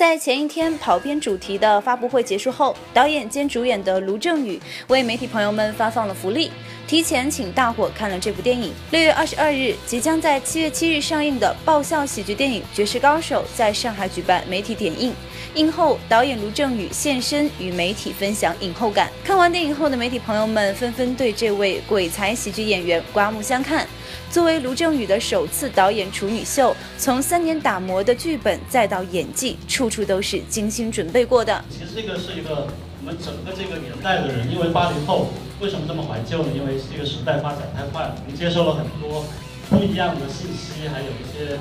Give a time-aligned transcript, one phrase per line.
[0.00, 6.50] 在前一天跑偏主题的发布会结束后，导演兼主演的卢正雨为媒体朋友们发放了福利，
[6.90, 8.72] 提前请大伙看了这部电影。
[8.90, 15.14] 六月二十二日即将在七月七日上映的爆笑喜剧电影《绝世高手》在上海举办媒体点映。
[15.54, 19.08] 映后，导演卢正雨现身与媒体分享影后感。
[19.24, 23.86] 看完电影后的媒体朋友们纷纷对这位鬼才喜剧演员刮目相看。
[24.28, 31.64] 作为卢正雨的首次导演处女秀，从三年打磨的剧本再到演技，处处都是精心准备过的。
[31.70, 32.66] 其实这个是一个
[33.00, 35.28] 我们整个这个年代的人，因为八零后
[35.60, 36.48] 为什么这么怀旧呢？
[36.56, 39.28] 因为这个时代发展太快了，我们接受了很多
[39.68, 41.60] 不一样的信息，还有一些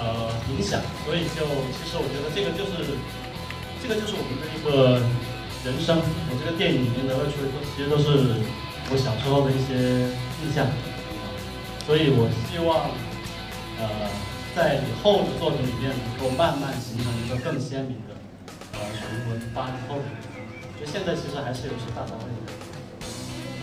[0.00, 1.44] 呃影响，所以就
[1.76, 2.96] 其实我觉得这个就是
[3.82, 4.96] 这个就是我们的一个
[5.60, 6.00] 人生。
[6.00, 8.40] 我这个电影里面的乐趣都其实都是
[8.88, 10.08] 我小时候的一些
[10.40, 10.64] 印象。
[11.84, 12.88] 所以我希望，
[13.76, 14.08] 呃，
[14.56, 18.16] 在以后的作品里面能够慢慢形成一个更鲜明的，
[18.72, 20.08] 呃，属于我们八零后的。
[20.80, 22.63] 就现在其实还是有些大杂烩的。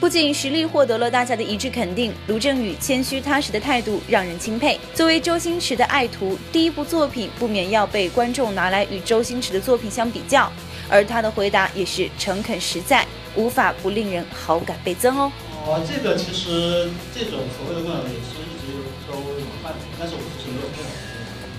[0.00, 4.78] 不仅实力获得了大家的一致肯定，卢正雨谦虚踏实的态度让人钦佩。
[4.94, 10.48] 作为周星驰的爱徒，第一部作品不免要被观众拿来与周星驰的作品相比较，
[10.88, 13.04] 而他的回答也是诚恳实在，
[13.34, 15.32] 无法不令人好感倍增哦。
[15.66, 18.78] 哦，这个其实这种所谓的共享也是一直
[19.10, 20.94] 都有范围，但是我一直没有共享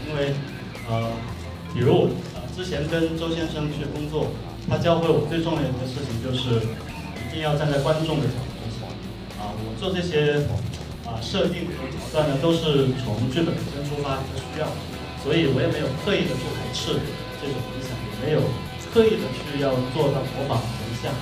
[0.08, 0.34] 因为
[0.88, 1.12] 呃，
[1.74, 4.32] 比如呃之前跟周先生去工作，
[4.70, 6.66] 他教会我最重要的一个事情就是
[7.30, 8.90] 一定要站在观众的角度去想
[9.38, 10.42] 啊，我做这些
[11.06, 14.66] 啊设定和挑战呢，都是从剧本本身出发的需要，
[15.22, 16.98] 所以我也没有刻意的去排斥
[17.38, 18.42] 这种影响，也没有
[18.90, 21.14] 刻意的去要做到模仿人像。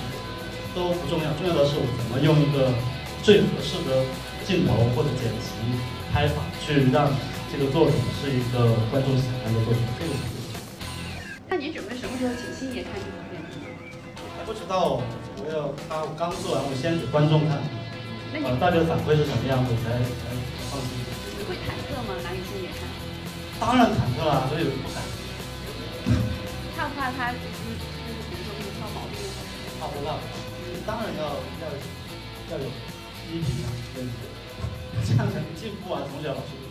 [0.74, 2.72] 都不重要，重要的是我怎么用一个
[3.22, 4.04] 最合适的
[4.46, 5.52] 镜头或者剪辑
[6.12, 7.12] 拍法，去让
[7.52, 9.82] 这个作品是一个观众喜欢的作品。
[9.98, 10.56] 这个是最重要。
[11.50, 13.58] 那你准备什么时候请星爷看这部片子？
[14.38, 17.58] 还不知道，我要他刚做完，我先给观众看，
[18.38, 20.30] 呃，大家的反馈是什么样子才才
[20.70, 21.02] 放心。
[21.34, 22.14] 你会忐忑吗？
[22.22, 22.86] 拿给星爷看？
[23.58, 25.02] 当然忐忑了，所以不敢。
[26.78, 29.18] 怕不怕他就是就是比如说给你挑毛病？
[29.82, 30.14] 怕不怕？
[30.86, 31.22] 当然要
[31.58, 31.66] 要
[32.54, 32.70] 要有
[33.26, 34.22] 批评啊，对不对？
[35.02, 36.06] 这样才能进步啊！
[36.08, 36.67] 从小老师。